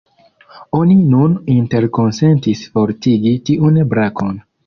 [0.77, 4.35] Oni nun interkonsentis fortigi tiun brakon.